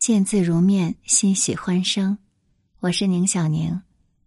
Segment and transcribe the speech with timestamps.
[0.00, 2.16] 见字如面，欣喜欢声。
[2.78, 3.82] 我是宁小宁，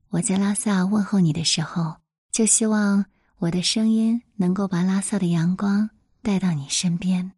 [0.10, 1.96] 我在拉萨问候你的时候，
[2.32, 3.04] 就希望
[3.40, 5.90] 我的声音能够把拉萨的阳光
[6.22, 7.32] 带到你身边。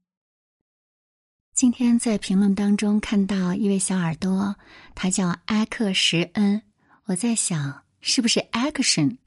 [1.53, 4.57] 今天在评论当中看到一位小耳朵，
[4.93, 6.61] 他叫埃克什恩，
[7.05, 9.17] 我在想是不是 action？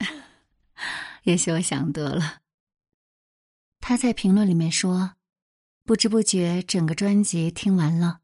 [1.25, 2.41] 也许我想多了。
[3.79, 5.15] 他在评论里面说
[5.83, 8.19] ：“不知不觉整个专辑听完了。”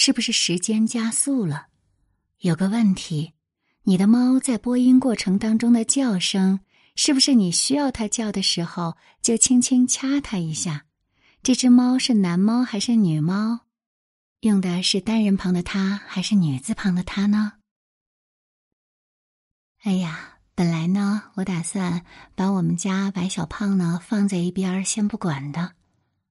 [0.00, 1.66] 是不是时间加速了？
[2.38, 3.32] 有个问题，
[3.82, 6.60] 你的猫在播音过程当中的叫声，
[6.94, 10.84] 是不是你需要它叫的时候就轻轻掐它一下？
[11.42, 13.66] 这只猫是男猫还是女猫？
[14.42, 17.54] 用的是单人旁的它还是女字旁的它呢？
[19.82, 22.04] 哎呀，本来呢，我打算
[22.36, 25.72] 把我们家白小胖呢放在一边先不管的，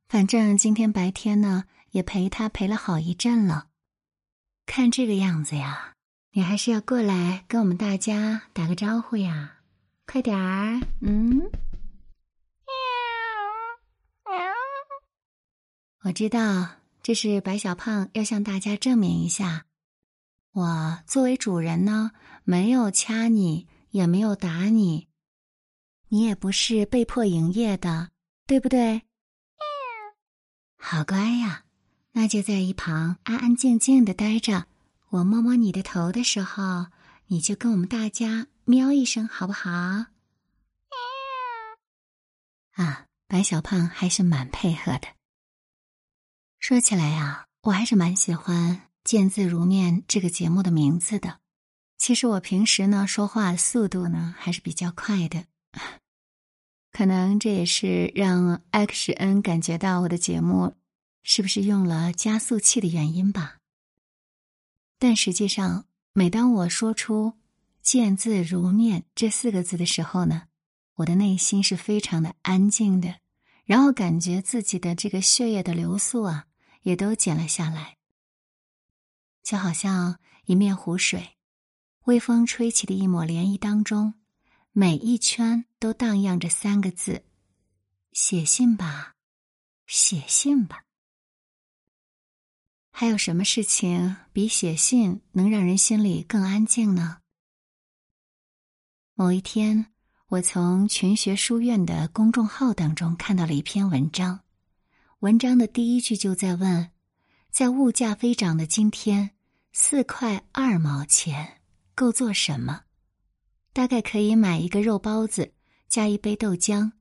[0.08, 1.66] 反正今天白天呢。
[1.92, 3.70] 也陪他陪了好一阵了，
[4.66, 5.94] 看这个样子呀，
[6.32, 9.60] 你还是要过来跟我们大家打个招呼呀，
[10.06, 11.50] 快点儿，嗯，
[16.04, 19.66] 我知道这是白小胖要向大家证明一下，
[20.54, 22.12] 我作为主人呢，
[22.44, 25.08] 没有掐你，也没有打你，
[26.10, 28.12] 你也不是被迫营业的，
[28.46, 29.02] 对不对？
[30.78, 31.64] 好乖呀。
[32.20, 34.66] 那就在一旁安安静静的待着，
[35.10, 36.88] 我摸摸你的头的时候，
[37.28, 39.70] 你就跟我们大家喵一声，好不好？
[42.72, 45.02] 啊，白小胖还是蛮配合的。
[46.58, 51.38] 说起来呀，我还是蛮喜欢《见字如面》这个节目的名字的。
[52.00, 55.46] 其实我平时呢说话速度呢还是比较快的，
[56.92, 60.74] 可能这也是让 X 恩感觉到我的节目。
[61.30, 63.58] 是不是用了加速器的原因吧？
[64.98, 67.34] 但实际上，每当我说出
[67.84, 70.44] “见字如面”这四个字的时候呢，
[70.96, 73.20] 我的内心是非常的安静的，
[73.66, 76.46] 然后感觉自己的这个血液的流速啊，
[76.84, 77.98] 也都减了下来，
[79.44, 81.36] 就好像一面湖水，
[82.06, 84.14] 微风吹起的一抹涟漪当中，
[84.72, 87.26] 每一圈都荡漾着三个字
[88.14, 89.16] ：“写信吧，
[89.88, 90.84] 写信吧。”
[93.00, 97.20] 还有什么事情比写信能让人心里更安静呢？
[99.14, 99.86] 某一天，
[100.30, 104.40] 我从群学书院的公众号当中看到了一篇文章，
[105.20, 106.90] 文章的第一句就在问：
[107.52, 109.30] 在物价飞涨的今天，
[109.74, 111.62] 四块二毛钱
[111.94, 112.82] 够做什么？
[113.74, 115.54] 大概可以买一个肉包子，
[115.88, 116.94] 加一杯豆浆，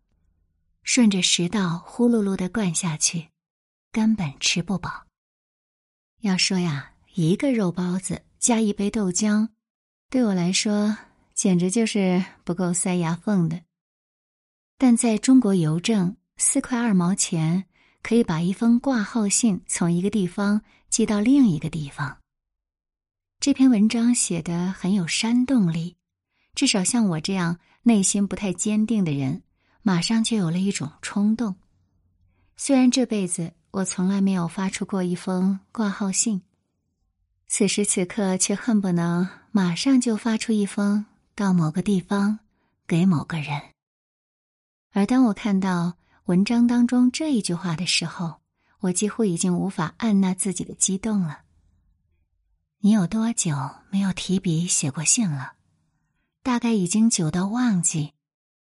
[0.82, 3.28] 顺着食道呼噜噜的灌下去，
[3.90, 5.05] 根本吃不饱。
[6.26, 9.48] 要说呀，一个肉包子加一杯豆浆，
[10.10, 10.98] 对我来说
[11.34, 13.60] 简直就是不够塞牙缝的。
[14.76, 17.66] 但在中国邮政，四块二毛钱
[18.02, 22.18] 可以把一封挂号信从一个地方寄到另一个地方。
[23.38, 25.96] 这篇文章写的很有煽动力，
[26.56, 29.44] 至少像我这样内心不太坚定的人，
[29.82, 31.54] 马上就有了一种冲动。
[32.56, 33.52] 虽然这辈子。
[33.76, 36.40] 我从来没有发出过一封挂号信，
[37.46, 41.04] 此时此刻却恨不能马上就发出一封
[41.34, 42.38] 到某个地方
[42.86, 43.60] 给某个人。
[44.92, 48.40] 而当我看到文章当中这一句话的时候，
[48.80, 51.42] 我几乎已经无法按捺自己的激动了。
[52.78, 53.54] 你有多久
[53.90, 55.52] 没有提笔写过信了？
[56.42, 58.14] 大概已经久到忘记。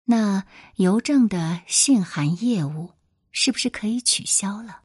[0.04, 0.44] 那
[0.76, 2.92] 邮政的信函业务
[3.32, 4.82] 是不是可以取消了？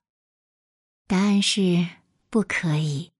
[1.07, 1.87] 答案是
[2.31, 3.13] 不可以。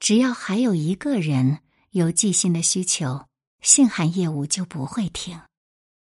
[0.00, 1.60] 只要还有一个人
[1.90, 3.26] 有寄信的需求，
[3.60, 5.40] 信函业务就不会停，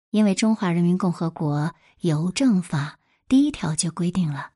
[0.09, 4.51] 因为《中华人民共和国邮政法》第一条就规定了，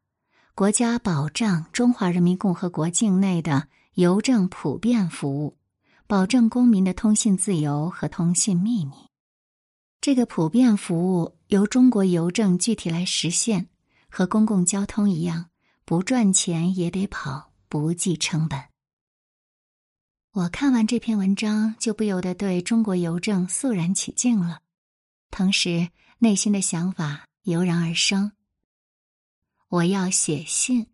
[0.54, 5.58] 国家保障中华人民共和国境内的邮政普遍服务，
[6.06, 8.94] 保证公民的通信自由和通信秘密。
[10.02, 13.68] 这个普遍服务由中国邮政具体来实现，
[14.10, 15.50] 和公共交通一样。
[15.86, 18.60] 不赚钱也得跑，不计成本。
[20.32, 24.62] 我看完这篇文章，就不由得对中国邮政肃然起敬了，
[25.30, 28.32] 同时内心的想法油然而生：
[29.68, 30.88] 我要写信，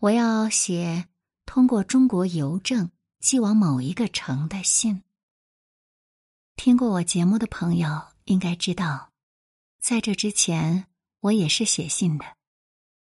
[0.00, 1.06] 我要写
[1.46, 2.90] 通过中国邮政
[3.20, 5.04] 寄往某一个城的信。
[6.56, 9.12] 听过我节目的朋友应该知道，
[9.80, 10.86] 在这之前，
[11.20, 12.39] 我也是写信的。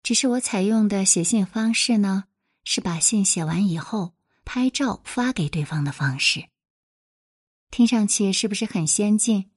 [0.03, 2.25] 只是我采用的写信方式呢，
[2.63, 4.13] 是把信写完以后
[4.45, 6.47] 拍照发给对方的方式。
[7.69, 9.49] 听上去是不是很先进？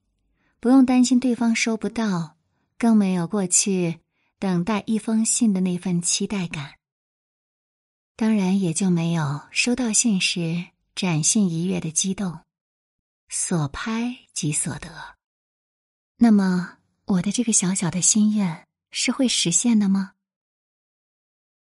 [0.59, 2.37] 不用担心对方收不到，
[2.77, 4.01] 更没有过去
[4.39, 6.75] 等待一封信的那份期待感。
[8.17, 12.41] 当然，也就没有收到信时展信一跃的激动。
[13.29, 15.17] 所拍即所得。
[16.17, 20.15] 那么，我的这个小小的心愿是会实现的吗？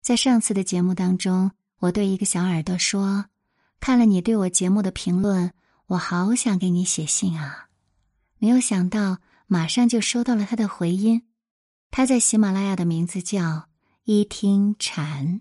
[0.04, 3.28] 在上次的节目当中，我对一个小耳朵说
[3.80, 5.54] ：“看了你对我节目的评论，
[5.88, 7.70] 我好想给你写信啊！”
[8.38, 11.30] 没有想到，马上就收到了他的回音。
[11.90, 13.70] 他在喜马拉雅的名字叫
[14.04, 15.40] 一听禅，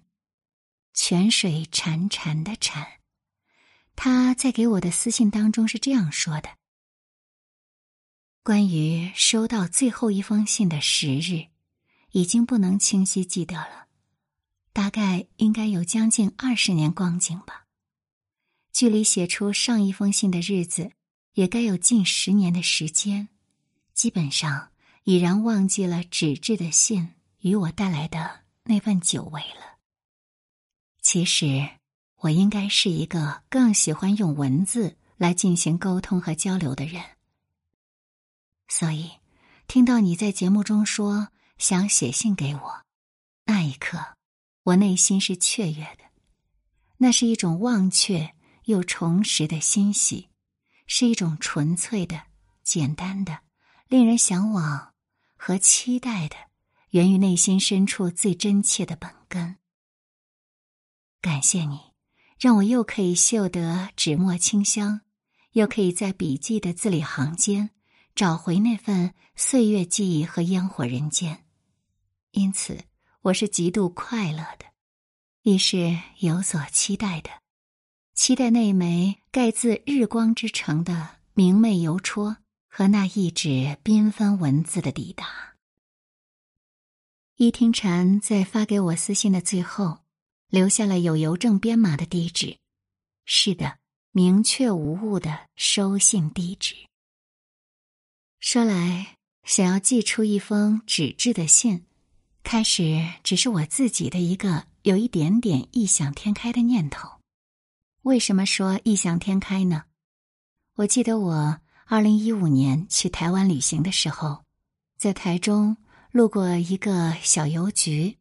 [0.94, 2.86] 泉水潺潺的潺。
[3.96, 6.48] 他在给我的私信当中是这样说的
[8.44, 11.48] ：“关于收到最后一封信的时日，
[12.12, 13.81] 已经不能清晰记得了。”
[14.72, 17.66] 大概应该有将近二十年光景吧，
[18.72, 20.92] 距离写出上一封信的日子，
[21.34, 23.28] 也该有近十年的时间，
[23.92, 24.70] 基本上
[25.04, 27.10] 已然忘记了纸质的信
[27.40, 29.78] 与我带来的那份久违了。
[31.02, 31.68] 其实，
[32.16, 37.02] 我应该是一个更喜欢用文字来进行沟通和交流的人，
[38.68, 39.10] 所以，
[39.66, 41.28] 听到你在节目中说
[41.58, 42.82] 想写信给我，
[43.44, 44.16] 那一刻。
[44.64, 46.04] 我内心是雀跃的，
[46.98, 48.34] 那是一种忘却
[48.66, 50.28] 又重拾的欣喜，
[50.86, 52.22] 是一种纯粹的、
[52.62, 53.40] 简单的、
[53.88, 54.94] 令人向往
[55.36, 56.36] 和期待的，
[56.90, 59.56] 源于内心深处最真切的本根。
[61.20, 61.80] 感谢你，
[62.38, 65.00] 让我又可以嗅得纸墨清香，
[65.54, 67.70] 又可以在笔记的字里行间
[68.14, 71.44] 找回那份岁月记忆和烟火人间。
[72.30, 72.84] 因此。
[73.22, 74.66] 我是极度快乐的，
[75.42, 77.30] 亦是有所期待的，
[78.14, 82.38] 期待那枚盖自日光之城的明媚邮戳
[82.68, 85.54] 和那一纸缤纷文字的抵达。
[87.36, 90.00] 伊听禅在发给我私信的最后，
[90.48, 92.58] 留下了有邮政编码的地址，
[93.24, 93.78] 是的，
[94.10, 96.74] 明确无误的收信地址。
[98.40, 101.86] 说来，想要寄出一封纸质的信。
[102.42, 107.08] 开始只是我自己的一个有一点点异想天开的念头。
[108.02, 109.84] 为什么说异想天开呢？
[110.74, 114.42] 我记得我二零一五年去台湾旅行的时候，
[114.96, 115.76] 在台中
[116.10, 118.18] 路过一个小邮局，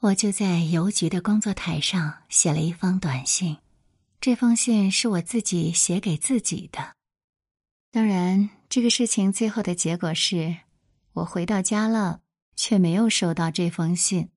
[0.00, 3.56] 我就在邮局的工作台上写了一封短信。
[4.20, 6.94] 这封信是我自己写给自己的。
[7.90, 10.56] 当然，这个事情最后的结果是
[11.12, 12.20] 我回到家了。
[12.58, 14.30] 却没有收到这封信。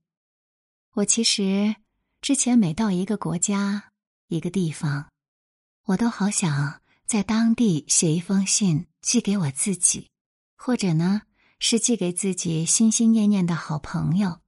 [0.94, 1.75] 我其实
[2.21, 3.94] 之前每到一个国家、
[4.27, 5.09] 一个地方，
[5.85, 10.12] 我都好想在当地写一封信寄给我自己，
[10.56, 11.23] 或者呢
[11.57, 14.39] 是寄给自己心心念念的好朋友。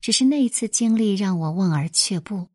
[0.00, 2.48] 只是那一次经历让我望而却步。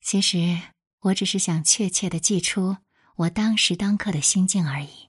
[0.00, 0.56] 其实
[1.00, 2.76] 我只是想确切的寄出
[3.16, 5.08] 我当时当刻的心境而已。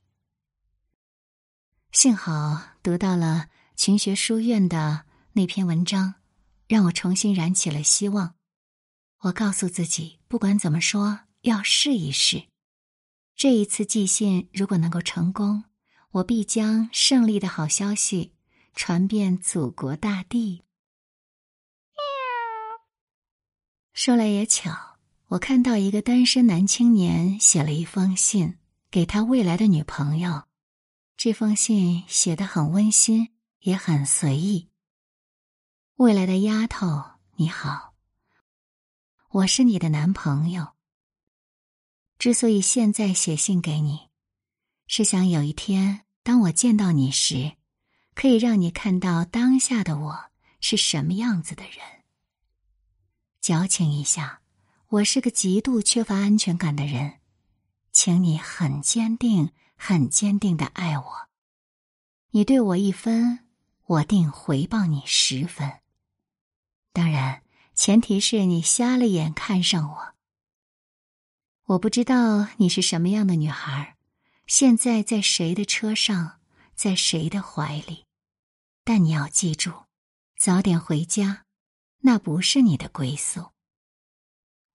[1.91, 3.49] 幸好读到了。
[3.75, 6.15] 勤学书院的那篇文章，
[6.67, 8.35] 让我重新燃起了希望。
[9.19, 12.45] 我告诉自己，不管怎么说，要试一试。
[13.35, 15.65] 这一次寄信如果能够成功，
[16.11, 18.33] 我必将胜利的好消息
[18.73, 20.63] 传遍祖国大地。
[23.93, 28.57] 说来也巧，我看到一个单身男青年写了一封信
[28.89, 30.43] 给他未来的女朋友，
[31.17, 33.34] 这封信写的很温馨。
[33.65, 34.69] 也很随意。
[35.95, 37.03] 未来的丫头，
[37.35, 37.95] 你好，
[39.29, 40.73] 我是你的男朋友。
[42.19, 44.11] 之所以现在写信给你，
[44.85, 47.53] 是想有一天，当我见到你时，
[48.13, 50.25] 可以让你看到当下的我
[50.61, 51.79] 是什么样子的人。
[53.41, 54.43] 矫情一下，
[54.89, 57.19] 我是个极度缺乏安全感的人，
[57.91, 61.29] 请你很坚定、很坚定的爱我。
[62.29, 63.39] 你对我一分。
[63.87, 65.79] 我定回报你十分。
[66.91, 67.43] 当然，
[67.75, 70.15] 前提是你瞎了眼看上我。
[71.65, 73.95] 我不知道你是什么样的女孩，
[74.47, 76.39] 现在在谁的车上，
[76.73, 78.05] 在谁的怀里，
[78.83, 79.71] 但你要记住，
[80.35, 81.45] 早点回家，
[81.99, 83.51] 那不是你的归宿。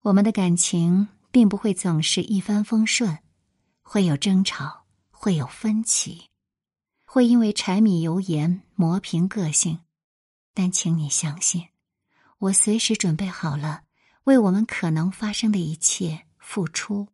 [0.02, 3.18] 我们的感情并不会总是一帆风顺，
[3.80, 6.28] 会有争吵，会有分歧。
[7.10, 9.78] 会因为柴米油盐磨平个性，
[10.52, 11.68] 但请你相信，
[12.36, 13.84] 我随时准备好了，
[14.24, 17.08] 为我们可能发生的一切付出。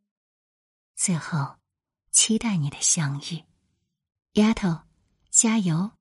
[0.96, 1.58] 最后，
[2.10, 3.44] 期待你的相遇，
[4.32, 4.80] 丫头，
[5.30, 5.92] 加油！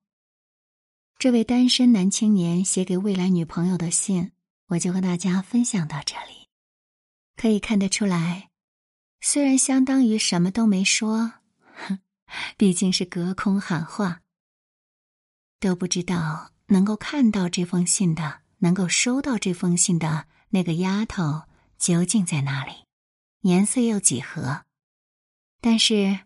[1.19, 4.31] 这位单身男青年写给未来女朋友的信，
[4.69, 6.49] 我就和大家分享到这里。
[7.35, 8.49] 可以看得出来，
[9.21, 11.33] 虽然相当于什么都没说，
[11.75, 11.99] 哼，
[12.57, 14.21] 毕竟是隔空喊话。
[15.59, 21.43] 都不知道能够看到这封信的，能够收到这封信的那个丫头
[21.77, 22.71] 究竟在哪里，
[23.41, 24.63] 年岁又几何？
[25.61, 26.19] 但是，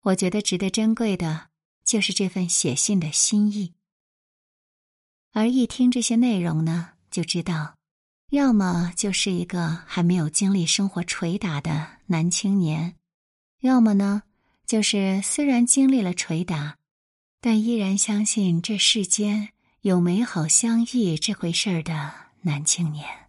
[0.00, 1.50] 我觉得值得珍贵的，
[1.84, 3.74] 就是这份写信的心意。
[5.32, 7.76] 而一听这些内容呢，就知道，
[8.30, 12.96] 要么就是一个还没有经历生活捶打的男青年，
[13.60, 14.22] 要么呢，
[14.68, 16.78] 就是虽然经历了捶打。
[17.40, 19.50] 但依然相信这世间
[19.82, 23.28] 有美好相遇这回事儿的男青年，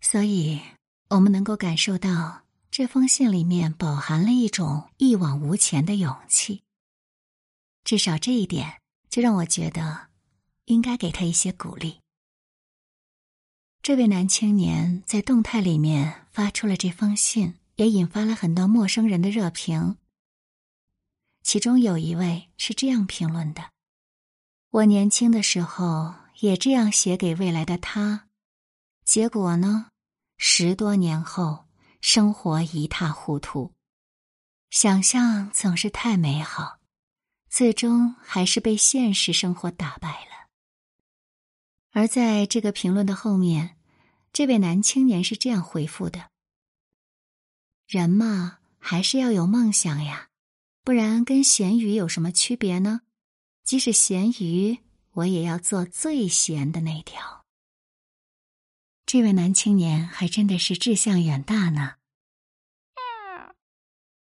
[0.00, 0.60] 所以
[1.08, 6.62] 我们能够感受到这封信里面饱含了一种一往无前的勇气。
[7.82, 8.80] 至少这一点
[9.10, 10.06] 就让我觉得
[10.66, 11.98] 应该给他一些鼓励。
[13.82, 19.96] 这位男青年在动态里面发出了这封信，也引发了很多陌生人的热评。
[21.42, 23.70] 其中有一位是这样评论的
[24.70, 28.28] ：“我年轻的时候也这样写给未来的他，
[29.04, 29.90] 结果呢，
[30.36, 31.66] 十多年后
[32.00, 33.72] 生活一塌糊涂。
[34.70, 36.80] 想象总是太美好，
[37.48, 40.48] 最终还是被现实生活打败了。”
[41.92, 43.78] 而在这个评论的后面，
[44.32, 46.30] 这位男青年是这样回复的
[47.86, 50.28] ：“人嘛，还是要有梦想呀。”
[50.84, 53.00] 不然跟咸鱼有什么区别呢？
[53.64, 54.78] 即使咸鱼，
[55.14, 57.44] 我也要做最咸的那条。
[59.04, 61.94] 这位男青年还真的是志向远大呢。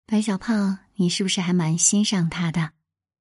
[0.06, 2.72] 白小胖，你是不是还蛮欣赏他的？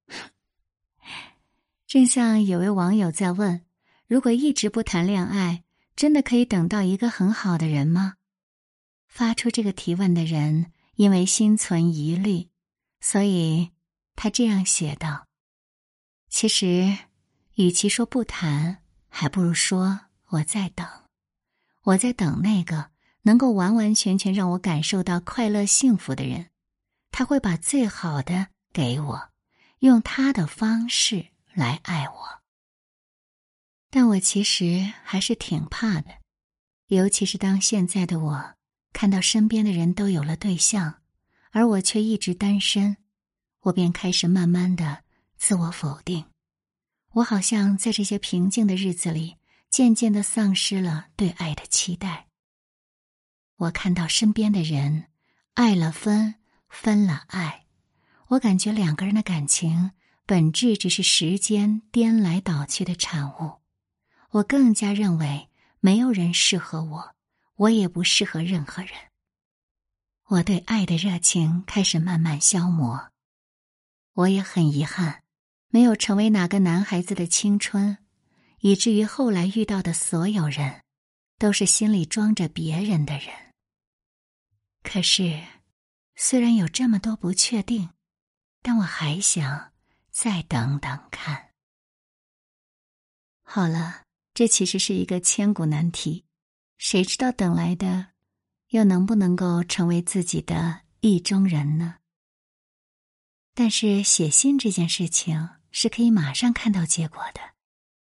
[1.85, 3.63] 正像有位网友在问：
[4.07, 5.63] 如果一直不谈恋爱，
[5.95, 8.15] 真的可以等到一个很好的人吗？
[9.09, 12.47] 发出这个提问的人因为心存疑虑。
[13.01, 13.71] 所以，
[14.15, 15.27] 他这样写道
[16.29, 16.97] ：“其实，
[17.55, 20.87] 与其说不谈，还不如说我在等。
[21.83, 26.49] 我在等那个能够完完全全让我感受到快乐幸福的人。
[27.11, 29.29] 他会把最好的给我，
[29.79, 32.41] 用他的方式来爱我。
[33.89, 36.19] 但我其实还是挺怕的，
[36.87, 38.53] 尤其是当现在的我
[38.93, 40.95] 看到身边的人都有了对象。”
[41.51, 42.97] 而我却一直单身，
[43.61, 45.03] 我便开始慢慢的
[45.35, 46.25] 自我否定。
[47.13, 52.27] 我好像在这些平静的日子里，渐渐的丧失了对爱的期待。
[53.57, 55.05] 我看到身边的人，
[55.55, 56.35] 爱了分，
[56.69, 57.65] 分了爱，
[58.27, 59.91] 我感觉两个人的感情
[60.27, 63.61] 本质只是时间颠来倒去的产物。
[64.33, 67.15] 我更加认为没有人适合我，
[67.59, 68.93] 我也不适合任何人。
[70.27, 73.11] 我对爱的热情开始慢慢消磨，
[74.13, 75.23] 我也很遗憾，
[75.67, 77.97] 没有成为哪个男孩子的青春，
[78.59, 80.83] 以至于后来遇到的所有人，
[81.37, 83.33] 都是心里装着别人的人。
[84.81, 85.43] 可是，
[86.15, 87.89] 虽然有这么多不确定，
[88.61, 89.73] 但我还想
[90.11, 91.49] 再等等看。
[93.43, 96.23] 好了，这其实是一个千古难题，
[96.79, 98.13] 谁知道等来的？
[98.69, 101.97] 又能不能够成为自己的意中人呢？
[103.53, 107.41] 但是写信这件事情是可以马上看到结果的，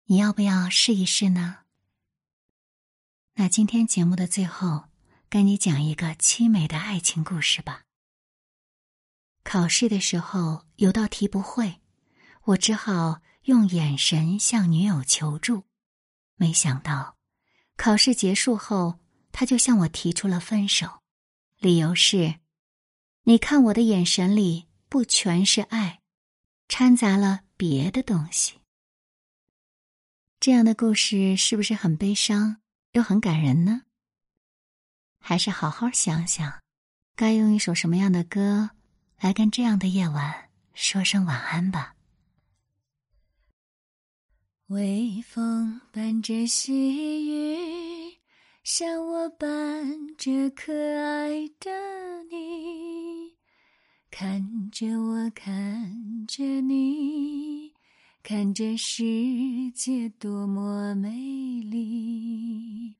[0.06, 1.64] 你要不要试一试呢？
[3.34, 4.86] 那今天节目的最后，
[5.28, 7.84] 跟你讲一个凄美的爱情故事吧。
[9.44, 11.82] 考试的时候有道题不会，
[12.44, 15.66] 我只好用眼神向女友求助，
[16.36, 17.18] 没想到
[17.82, 19.00] 考试结束后。
[19.34, 21.00] 他就向我提出了分手，
[21.58, 22.36] 理由是：
[23.24, 26.02] 你看我的眼神里不全是爱，
[26.68, 28.60] 掺杂了别的东西。
[30.42, 32.58] 这样的故事是不是很悲伤
[32.92, 33.84] 又很感人呢？
[35.18, 36.60] 还是好好想想，
[37.16, 38.72] 该用一首什么样的歌
[39.22, 41.96] 来跟这样的夜晚说声晚安吧。
[44.72, 48.18] 微风伴着细雨。
[48.64, 51.70] 像我伴着可爱的
[52.30, 53.36] 你，
[54.10, 57.74] 看着我，看着你，
[58.24, 59.04] 看这世
[59.76, 62.96] 界多么美丽。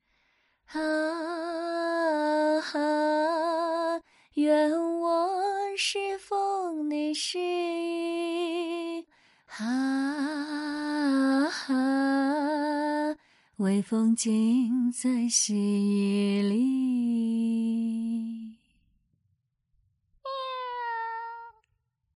[0.66, 3.98] 啊哈，
[4.34, 5.40] 愿我
[5.78, 9.06] 是风你是雨。
[9.46, 10.21] 啊
[13.62, 16.91] 微风尽在细雨里。